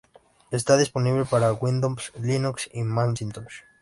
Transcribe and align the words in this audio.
Está 0.49 0.77
disponible 0.77 1.25
para 1.25 1.53
Windows, 1.53 2.11
Linux 2.17 2.67
y 2.73 2.81
Macintosh. 2.81 3.65